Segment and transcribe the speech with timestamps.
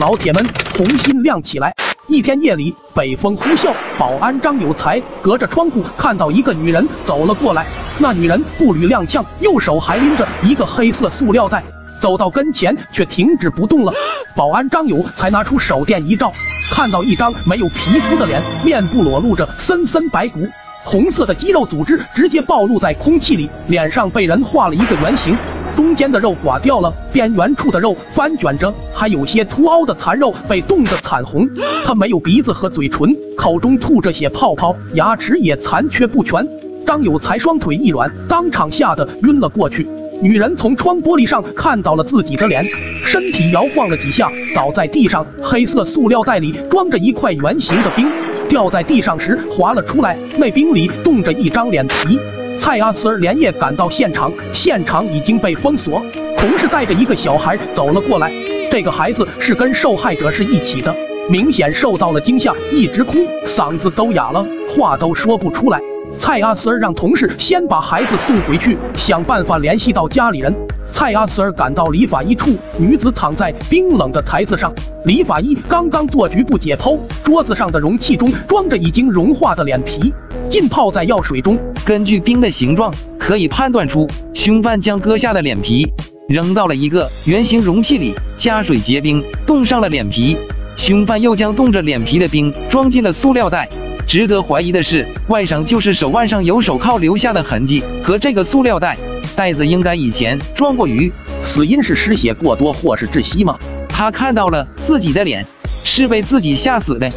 [0.00, 0.42] 老铁们
[0.74, 1.74] 红心亮起来。
[2.06, 7.66] 一天夜里，北风呼啸，保安张有才隔着窗户看到一个女人走了过来。
[7.98, 11.62] 那女人步履踉跄，右手还拎着一个黑色塑料袋，
[12.00, 13.92] 走到跟前却停止不动了。
[14.34, 16.32] 保安张有才拿出手电一照，
[16.70, 20.48] 看到一张没有皮肤的脸，面部裸露着森森白骨，
[20.82, 25.36] 红色的肌肉组织直接暴露在空气里，脸上被人画了一个圆形。
[25.76, 31.48] 中间的肉刮掉了，边缘处的肉翻卷着，还有些凸凹的残肉被冻得惨红。
[31.84, 36.46] 他没有鼻子和嘴唇，口中吐着血泡泡，牙齿也残缺不全。
[36.86, 39.86] 张有才双腿一软，当场吓得晕了过去。
[40.22, 42.64] 女人从窗玻璃上看到了自己的脸，
[43.06, 45.24] 身体摇晃了几下，倒在地上。
[45.42, 48.10] 黑色塑料袋里装着一块圆形的冰，
[48.48, 52.18] 掉在地上时滑了出来，那冰里冻着一张脸皮。
[52.60, 56.00] 蔡阿慈儿连夜赶到现场，现场已经被封锁。
[56.38, 58.30] 同事带着一个小孩走了过来，
[58.70, 60.94] 这个孩子是跟受害者是一起的，
[61.28, 65.80] 明显受到了惊吓，一直哭，嗓子都哑了，话都说不出来。
[66.20, 70.54] 蔡阿慈儿让同事先把孩子送回去，想办法联系到家里人。
[70.92, 74.72] 蔡阿慈儿赶到理发衣处，女子躺在冰冷的台子上，
[75.04, 80.12] 理发衣刚刚做局部解剖，桌子上的容器中装着已经融化的脸皮，
[80.50, 81.58] 浸泡在药水中。
[81.90, 85.92] 根据冰的形状，可以判断出凶犯将割下的脸皮
[86.28, 90.36] 扔到了一个圆形容器里，加水结冰，冻上了脸皮。
[90.76, 93.68] 凶犯又将冻着脸皮的冰装进了塑料袋。
[94.06, 98.96] 值得怀疑的是，外伤就是手腕上有手铐留下的痕迹和这个塑料袋。
[99.34, 101.10] 袋子应该以前装过鱼，
[101.44, 103.58] 死因是失血过多或是窒息吗？
[103.88, 105.44] 他看到了自己的脸，
[105.82, 107.10] 是被自己吓死的。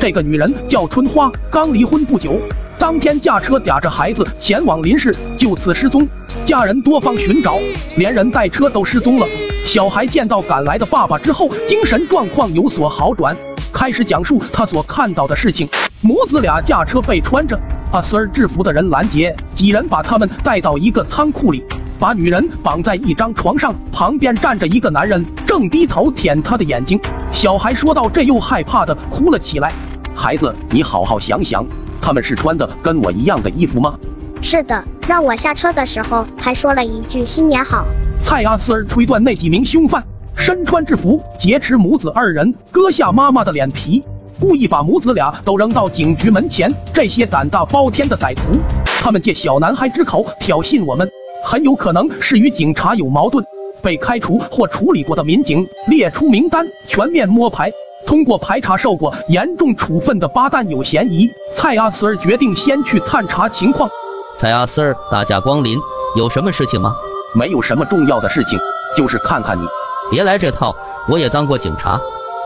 [0.00, 2.42] 这个女人叫春花，刚离婚不久，
[2.80, 6.08] 当天驾车嗲着孩子前往林市，就此失踪。
[6.46, 7.58] 家人多方寻找，
[7.96, 9.26] 连人带车都失踪了。
[9.66, 13.36] 小孩见到赶来的爸爸之后，精神状况有所好转，
[13.70, 15.68] 开始讲述他所看到的事情。
[16.00, 17.54] 母子俩驾车被穿着。
[17.92, 21.62] 阿 Sir 制服的人拦截，几人把他们带到一个仓库里，
[21.98, 26.98] 把女人绑在一张床上，旁边站着一个男人，正低头舔她的眼睛。
[27.30, 29.70] 小孩说到这又害怕的哭了起来。
[30.14, 31.66] 孩子，你好好想想，
[32.00, 33.98] 他们是穿的跟我一样的衣服吗？
[34.42, 37.84] 是的，让我下车的时候还说了一句新年好。
[38.24, 40.02] 蔡阿斯儿推断那几名凶犯
[40.34, 44.02] 身穿制服劫持母子二人，割下妈妈的脸皮。
[44.40, 51.06] 故意把母子俩都扔到警局门前，这些胆大包天的歹徒，他们借小男孩之口挑衅我们，
[51.44, 53.44] 很有可能是与警察有矛盾，
[53.82, 57.70] 被开除或处理过的民警列出名单，全面摸排，
[58.10, 61.30] 通过排查受过严重处分的八蛋有嫌疑。
[61.56, 63.88] 蔡阿斯尔决定先去探查情况。
[64.36, 65.78] 蔡阿斯尔，大驾光临，
[66.16, 66.96] 有什么事情吗？
[67.36, 68.58] 没有什么重要的事情，
[68.96, 69.64] 就是看看你。
[70.10, 70.74] 别来这套，
[71.06, 72.00] 我也当过警察，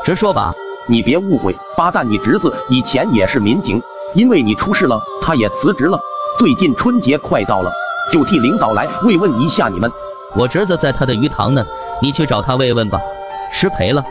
[0.05, 0.53] 直说吧。
[0.87, 3.81] 你别误会，八蛋，你侄子以前也是民警，
[4.13, 5.99] 因为你出事了，他也辞职了。
[6.39, 7.73] 最近春节快到了，
[8.13, 9.91] 就替领导来慰问一下你们。
[10.37, 11.65] 我侄子在他的鱼塘呢，
[12.03, 13.01] 你去找他慰问吧。
[13.51, 14.05] 失陪了。